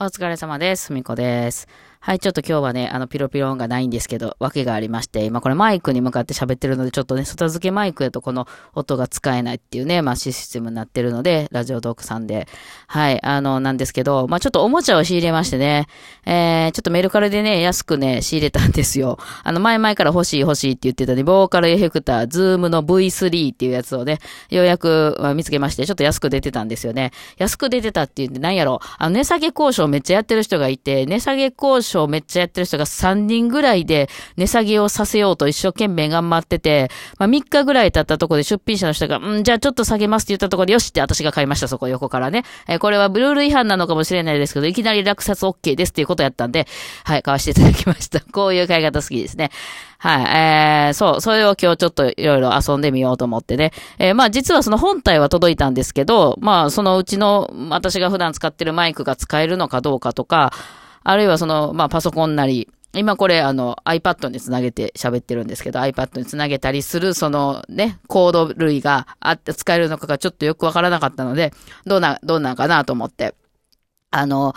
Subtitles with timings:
[0.00, 0.86] お疲れ様です。
[0.86, 1.68] すみこです。
[2.06, 12.46] はい、ちょっと今日はね、あの、ピロピロンがないんですけど、訳がありまして、今これマイクに向かって喋ってるので、ちょっとね、外付けマイクやとこの音が使えないっていうね、まあシステムになってるので、ラジオトークさんで。
[12.88, 15.86] はい、あの、なんですけど、まあちょっとおもちゃを仕入れましてね、
[16.26, 19.18] えー、ちょっとメルカリでね、安くね、仕入れたんですよ。
[19.42, 24.18] あの、前々から欲しい欲しいって言ってたね、ボーカルエフェクター、ズームの V3 っていうやつをね、
[24.50, 27.12] ようやくまあ見つけまして、ちょっと安く出てたんですよね。
[27.38, 42.44] 安く出てたって言って、なんやろ、あの、値下げ交渉めっちゃやってる人がいて、値下げ交渉めっちゃやってる人が3人ぐらいで値下げをさせようと一生懸命頑張ってて、まあ3日ぐらい経ったところで出品者の人が、うん、じゃあちょっと下げますって言ったところで、よしって私が買いました、そこ横からね。
[42.68, 46.66] えーこれはブルール違反なのかもしれないですけど、いきなり落札 OK ですっていうことやったんで、
[47.04, 48.20] はい、買わせていただきました。
[48.32, 49.50] こういう買い方好きですね。
[49.98, 53.72] はい、えー、そう、それを今日ちょっといろいろ遊んでみようと思ってね。
[53.98, 60.52] えーまあ実はその本体は届いたんですけど、まあそのうちの私が普段使ってるマイクが使えるのかどうかとか、
[61.04, 71.52] あるいはその、まあパソコンなり、今これあの iPad につなげて喋ってるんですけど iPad につなげたりするそのね、コード類があって使えるのかがちょっとよくわからなかったので、
[71.86, 73.34] どうな、どうなんかなと思って。
[74.10, 74.54] あの、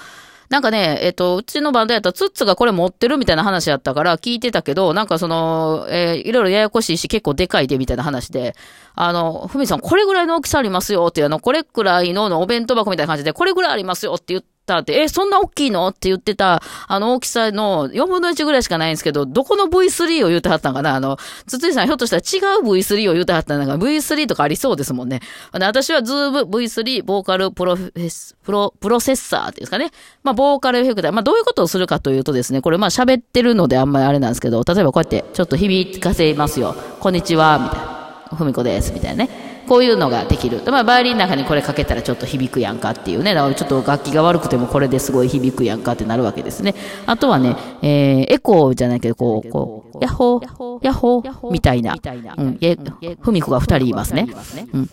[0.50, 8.56] なんかね、えっ、と、うちのバンドやったらツッツがこれ持ってるみたいな話やったから聞いてたけど、なんかその、えーいろいろややこしいし結構でかいでみたいな話で、
[8.96, 15.88] あの、ふみさんこれぐらいの大きさありますよっていうあの、これくらいののお弁当箱みたいな感じで、これぐらいありますよって言ってたって、え、そんな大きいの？
[15.88, 20.94] って言ってた、あの大きさの4分の1ぐらいしかないんですけど、どこの V3 を言ってはったんかな？
[20.94, 25.22] あの、つついさんひょっとしたら違う V3 を言ってはったんだから V3 とかありそうですもんね。
[25.54, 29.92] で私はズーム V3 ボーカルプロフェス、プロ、プロセッサーっていうんですかね。
[30.24, 31.12] まあ、ボーカルエフェクター。
[31.12, 36.76] まあ、どういうことをするかというとですね、これまあ喋ってるのであんまりあれなんですけど、例えばこうやってちょっと響かせますよ。
[37.00, 38.38] こんにちは、みたいな。
[38.38, 39.57] ふみこです、みたいなね。
[39.68, 40.62] こういうのができる。
[40.68, 43.34] まあ、バイオリンの中にこれかけたらちょっと響くやんかっていうね。
[43.34, 46.76] だからちょっと楽器が悪くてもこれですごい響くやんかってなるわけですね。
[47.06, 51.96] あとはね、えー、エコーじゃないけど、こう、こう、ヤッホー、ヤッホー、みたいな。
[52.38, 52.78] うん、え、
[53.20, 54.28] ふみこが二人いますね。
[54.74, 54.90] うん。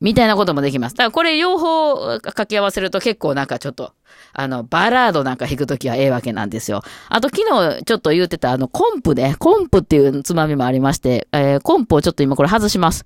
[0.00, 0.94] みたいなこともできます。
[0.94, 3.92] だからこれ両方掛け合わせると結構なんかちょっと、
[4.32, 6.82] あの、バラードなんか弾くときはええわけなんですよ。
[7.08, 13.04] あと昨日ちょっと言ってたあの、コンプね、コンプっていうつまみもありまして、えーコンプをちょっと今これ外します。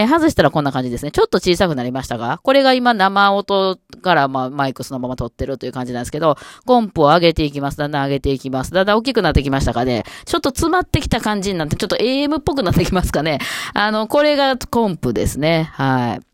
[0.00, 1.10] え外したらこんな感じですね。
[1.10, 7.76] ちょっと小さくなりましたが、これが今生音から、まあ、マイクそのまま撮ってるという感じなんですけど、コンプを上げていきます。
[7.76, 8.72] だんだん上げていきます。
[8.72, 10.04] だんだん大きくなってきましたかね。
[10.24, 13.40] ちょっと詰まってきた感じになって、ちょっと AM っぽくなってきますかね。
[13.74, 15.70] あの、これがコンプですね。
[15.74, 16.29] はい。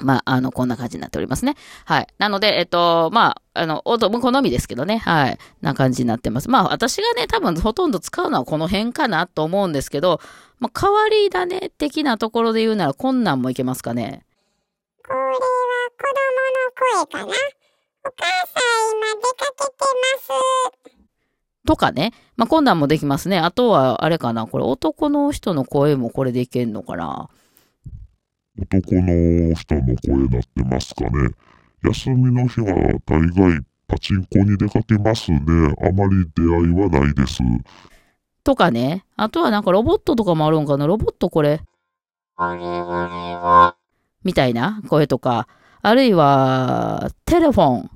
[0.00, 1.54] まあ、あの、こんな感じになっておりますね。
[1.84, 2.06] はい。
[2.18, 4.98] なので、えっと、まあ、あの、音も好みですけどね。
[4.98, 5.38] はい。
[5.62, 6.50] な感じになってます。
[6.50, 10.20] まあ、私がね、多分ほとんど使うのはこの辺かなと思うんですけど、
[10.58, 14.24] まあ、変わり種的なところで言うなら、こんなんもいけますかね。
[15.06, 15.30] これは
[15.96, 16.04] 子
[16.92, 17.32] 供の声かな
[18.04, 20.96] お母さん今出かけてます。
[21.66, 22.12] とかね。
[22.36, 23.38] まあ、こんなんもできますね。
[23.38, 24.46] あとは、あれかな。
[24.46, 27.28] これ、男の人の声もこれでいけんのかな。
[28.58, 31.30] 男の人の声なってますかね。
[31.84, 32.74] 休みの日は
[33.06, 35.40] 大概パチンコに出かけますね。
[35.82, 37.38] あまり出会いはないです。
[38.42, 39.04] とかね。
[39.16, 40.86] あとはなんかロボットとかもあるんかな。
[40.86, 41.60] ロボットこれ。
[44.24, 45.48] みたいな声とか。
[45.82, 47.82] あるいは、テレフォン。
[47.82, 47.88] も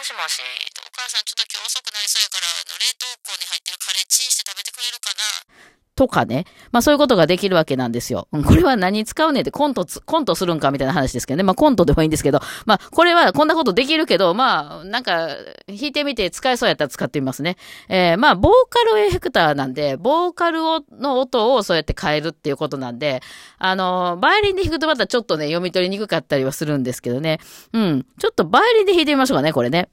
[0.00, 0.40] しもし、
[0.78, 2.46] お母さんちょっと今日遅くなりそうやから、
[2.78, 6.46] 冷凍庫に入ってるカレーチンして食べてくれるかなとかね。
[6.72, 8.26] まあそういうことができるわけなんですよ。
[8.32, 11.44] うんこれは何使うねってコント、コントするんかみたいな話ですけどね。
[11.44, 15.28] まあコントでもいいんですけど、まあこれはこんなことできるけど、まあなんか
[15.68, 17.56] 弾いてみて使えそうやったら使ってみますね。
[17.88, 23.22] えーまあボーカルエフェクターなんで、ボーカルをの音をそうやって変えるっていうことなんで、
[23.58, 27.38] あの、バイオリンで弾くとまたちょっとね、読み取りにくかったりはするんですけどね。
[27.72, 28.06] うん。
[28.18, 29.88] ちょっとバイオリンで弾いてみましょうかね、これね。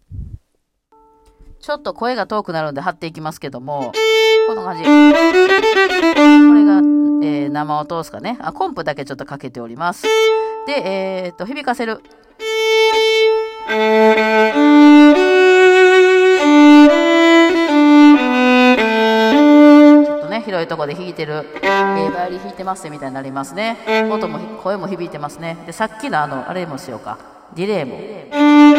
[1.62, 3.92] ちょっと声が遠くなるんで貼っていきますけども、
[4.50, 4.84] こんな感じ。
[4.84, 4.94] これ
[6.66, 6.78] が、
[7.22, 8.36] えー生音ですかね。
[8.42, 10.08] あ、コンプだけちょっとかけております。
[10.66, 11.98] で、えーっと、響かせる。
[11.98, 12.02] ちょ
[20.16, 21.46] っとね、広いとこで弾いてる。
[21.62, 23.78] えーバイオリン弾いてますみたいになりますね。
[24.12, 25.58] 音も、声も響いてますね。
[25.68, 27.20] で、さっきのあの、あれもしようか。
[27.56, 28.79] ディレイも。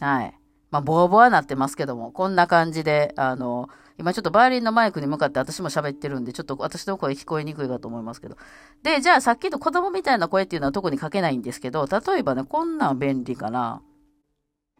[0.00, 0.34] はい。
[0.70, 8.36] まあ、ボワボワなってますけども、こんな感じで、あの、今ちょっとバイオリンのマイクに向かって私も喋ってるんで、ちょっと私の声聞こえにくいかと思いますけど。
[8.82, 13.82] で、じゃあさっきの子供みたいな声っていうのは特にかけないんですけど、例えばね、こんなん便利かな。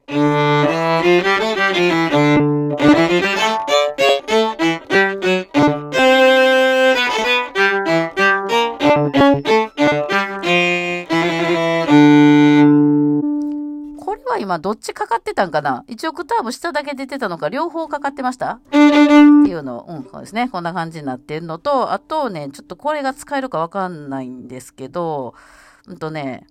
[14.45, 15.85] 今どっちかかってたんかな？
[15.89, 17.49] 一応オクターブ下だけ出てたのか？
[17.49, 18.53] 両方かかってました？
[18.53, 20.49] っていうのを、うん、そうですね。
[20.51, 25.35] こんな感じになってるのと、あとね、ちょっとこれが使えるかわかんないんですけど、
[25.87, 26.47] うんとね、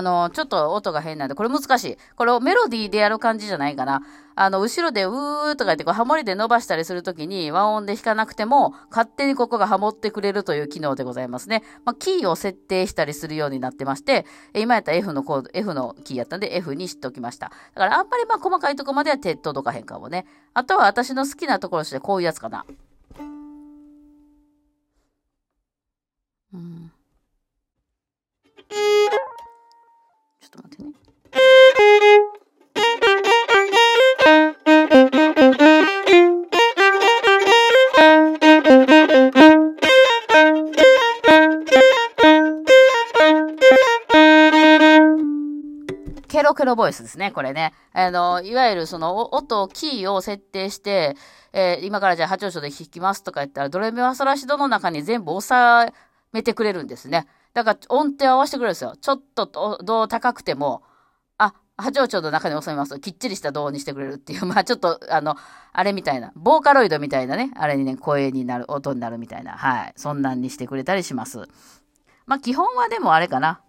[0.00, 1.96] あの、ちょっと音が変なんで、これ難しい。
[2.16, 4.00] これをメロディーでやる感じじゃないかな。
[4.34, 11.62] あの、後ろでうーとか言って、こう、ハモリで伸ばしたりするときに、和音で弾かなくても、勝手にここがハモってくれるという機能でございますね。
[11.84, 14.24] まあ、キーを設定したりするようになってまして、
[14.54, 17.50] 今やった F のコード、F のキーやったんで F にしておきました。
[17.74, 20.24] だからあんまりまあ細かいとこまでは手届かへんかもね。
[20.54, 22.64] あとは私の好きなところとしてこういうやつかな。
[26.54, 26.89] うん。
[46.50, 47.72] ロケロボイスですね、これね。
[47.92, 51.16] あの、いわゆるその音、キーを設定して、
[51.52, 55.54] えー今からじゃあ八丁章で弾きますとか言ったら、ドレミファソラシドの中に全部収
[56.32, 57.26] めてくれるんですね。
[57.54, 58.96] だから音程を合わせてくれるんですよ。
[59.00, 60.82] ちょっとどう高くても、
[61.38, 65.36] あ、波長長の中に収めますと、きっちりした銅にしてくれるっていう、 まあちょっと、あの、
[65.72, 69.92] あれみたいな、ボーカロイドみたいなね、あれにね、声になる、音になるみたいな、はい。
[69.96, 71.46] そんなんにしてくれたりします。
[72.26, 73.60] まあ基本はでもあれかな。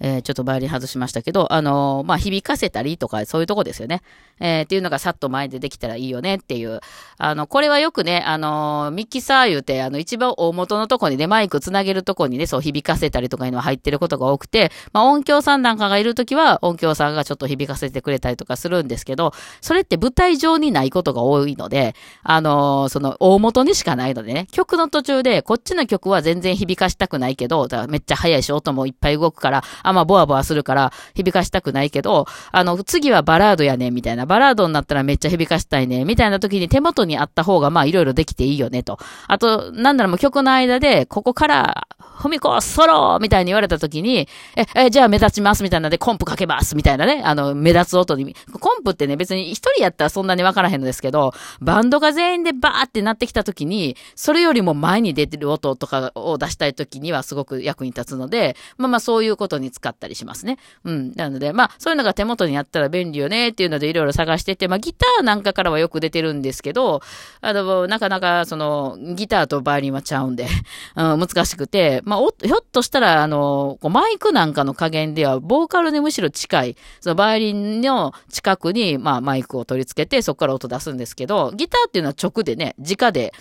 [0.00, 4.02] えーちょっとバイオリン外しましたけど、あのーまあ、響かせたりとか、そういうとこですよね。
[4.40, 6.80] えーっていうのがさっと前でできたらいいよねっていう。
[7.18, 38.98] あの、これはよくね、あのーミキサー言うて、あの、一番大元のとこにね、マイクつなげるとこにね、そう響かせたりとかいうのが入ってることが多くて、まあ、音響さんなんかがいるときは、音響さんがちょっと響かせてくれたりとかするんですけど、それって舞台上にないことが多いので、あのその、大元にしかないのでね、曲の途中で、こっちの曲は全然響かしたくないけど、だからめっちゃ速いし、音もいっぱい動くから、あ、まあ、ボワボワするから、響かしたくないけど、あの、次はバラードやね、みたいな、バラードになったらめっちゃ響かしたいね、みたいな時に手元にあった方が、まあ、いろいろできていいよね、と。
[39.28, 41.86] あと、なんならもう曲の間で、ここから、
[42.20, 48.36] ふみこ、ソロみたいに言われた時に、え、え、じゃあ目立ちますみたいなので、コンプかけますみたいなね、あの、目立つ音に。
[48.60, 51.32] コンプってね、別に一人やったらそんなにわからへんのですけど、
[51.62, 60.58] バンドが全員でバーってなってきた時に、それよりも前に出てる音とかを出したい時にはすごく役に立つので、まあまあそういうことに使ったりしますね。
[60.84, 61.12] うん。
[61.16, 67.00] なので、まあそういうのが手元にあったら便利よねっていうのでいろいろ探してて、まあギターなんかからはよく出てるんですけど、
[67.40, 70.46] あの、なかなかその、ギターとバイオリンはちゃうんで、
[70.96, 83.32] うん、難しくて、まあひょっとしたら、あの、こうマイクなんかの加減では、ボーカルにむしろ近い、そのバイオリンの近くに、まあマイクを取り付けて、そこから音出すんですけど、ギターっていうのは直でね、直で、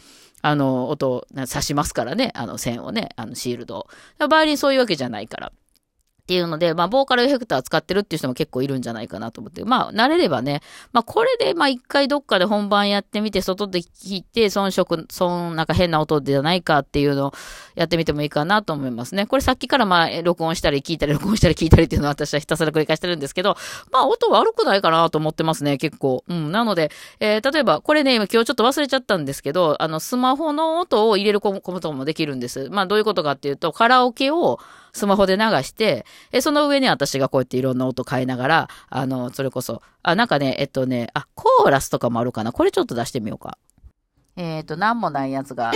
[0.42, 4.28] あの、音を刺しますからね、あの線をね、あのシールドを。
[4.30, 5.52] バイオリンそういうわけじゃないから。
[6.30, 9.66] っていうので、まあ、ボーカルエフェクター使ってるっていう人も結構いるんじゃないかなと思って。
[9.66, 17.34] まあ、慣れればね、まあ、これで、まあ、一回どっかで本番やってみて、外で聞いて、遜色、そん、なんか変な音じゃないかっていうのを
[17.74, 19.26] やってみてもいいかなと思いますね。
[19.26, 23.58] これさっきからまあ、録音したり聞いたり、録音したり聞いたりっていうのは私はひたすら繰り返してるんですけど、
[23.92, 26.24] まあ、音悪くないかなと思ってますね、結構。
[26.28, 26.52] うん。
[26.52, 32.70] なので、えー例えば、これね、今今日ちょっと忘れちゃったんですけど、あの、スマホの音を入れることもできるんです。
[32.70, 34.60] まあ、どういうことかっていうと、カラオケを
[34.94, 42.52] スマホで流して、え、その上に私がこうやっていろんな音変えながら、あの、それこそ、あ、なんかね、えっとね、あ、コーラスとかもあるかな。
[42.52, 43.58] これちょっと出してみようか。
[44.36, 45.72] えっ、と、なんもないやつが。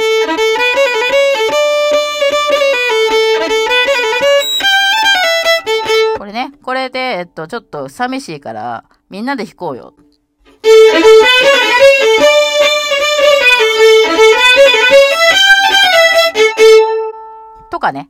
[6.18, 9.94] これね、これで、えっと、ちょっと寂しいから、みんなで弾こうよ。
[17.70, 18.10] とかね。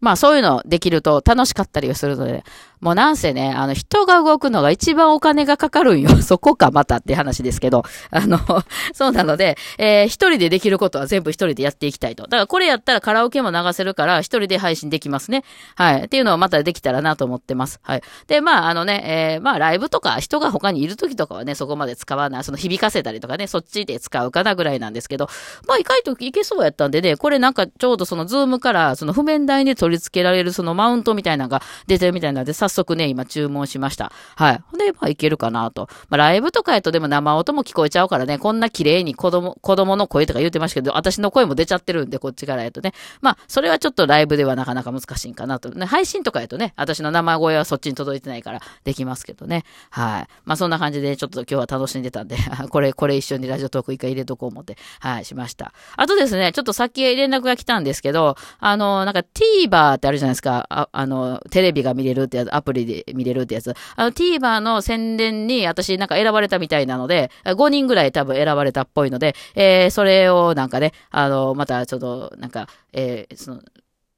[0.00, 2.44] まあそういうのできると楽しかったりするので、
[2.80, 6.10] もうなんせね、あの人が動くのが一番お金がかかるんよ。
[6.22, 7.84] そこかまたって話ですけど。
[8.10, 8.38] あの、
[8.92, 12.24] そうなので、えー一人でできることは全部一人でやっていきたいと。
[12.24, 15.42] だからこれやったらカラオケも流せるから一人で配信できますね。
[15.74, 16.04] はい。
[16.04, 17.80] っていうのをまたできたらなと思ってます。
[17.82, 18.02] はい。
[18.26, 22.44] で、まああのね、えーまあライブとか人が他にいる時とかはね、そこまで使わない。
[22.44, 25.28] その響かせたりとかね、そっちで使うかなぐらいなんですけど、
[25.66, 34.12] まあ意外といけそうやったんでね、これなんかちょうどそのズームからその譜面台に取り付けられるそのマウントみたいなのが出てるみたいなので、早速ね、今注文しました。
[34.34, 34.60] はい。
[34.70, 35.88] ほんで、まあいけるかなと。
[36.08, 42.92] まあライブとかやとでも生音も聞こえちゃうからね、こんな綺麗に子供、子供の声とか言ってましたけど、私の声も出ちゃってるんで、こっちからやとね。
[43.20, 45.70] まあ、それはちょっとライブではなかなか難しいんかなと。
[45.70, 49.64] ね、配信とかやとね、私の生声はそっちに届いてないからできますけどね。
[49.90, 50.26] はい。
[50.44, 52.36] まあそんな感じでちょっと今日は楽しんでたんで、
[52.70, 55.72] これ、これ一緒にラジオトーク一回入れとこう思って、はい、しました。
[55.96, 60.66] あとですね、ちょっとさっき連絡が来たんですけど、あの、なんか TVer ってあるじゃないですか。
[60.68, 63.74] ああの、テレビが見れるってやつ、アプリで見れるってやつ。
[63.96, 73.62] あの TVer の宣伝に私なんか選ばれたみたいなので、5人ぐらい多分選ばれたっぽいので、えー、それをなんかね、あの、またちょっと、なんか、えー、その、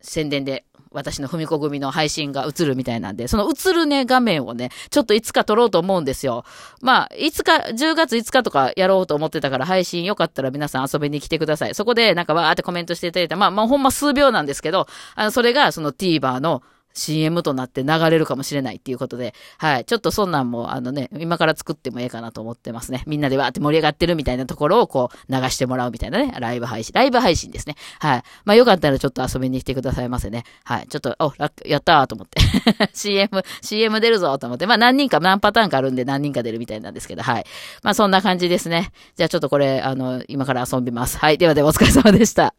[0.00, 6.44] 宣伝で、私の踏み子組の配信が映るみたいなんで、その映るね、画面をね、ちょっといつか撮ろうと思うんですよ。
[6.80, 11.74] まあ、いつか、10月5日とかやろうと思ってたから、配信よかったら皆さん遊びに来てください。
[11.74, 16.62] そこで、なんかわーってコメントしていただいたまあ、まあ、ほんま数秒なんですけど、あの、それがその TVer の
[16.94, 19.84] CM となって流れるかもしれないっていうことで、はい。
[19.84, 23.04] ちょっとそんなんも、あのね、今から作ってもええかなと思ってますね。
[23.06, 26.92] みんなでわーって盛り上がってるみたいなところをこう流してもらうみたいなね、ライブ配信。
[26.94, 27.76] ライブ配信ですね。
[28.00, 28.22] はい。
[28.44, 30.44] まあよかったらちょっと遊びに来てくださいませね。
[30.64, 30.86] はい。
[30.88, 32.40] ちょっと、お、やったーと思って。
[32.94, 33.28] CM、
[33.62, 34.66] CM 出るぞと思って。
[34.66, 37.44] まあ何人か、何パターンかあるんで何人か出るみたいなんですけど、はい。
[37.82, 38.90] まあそんな感じですね。
[39.16, 41.18] じゃあちょっとこれ、あの、今から遊びます。
[41.18, 41.38] はい。
[41.38, 42.54] ではではお疲れ様でした。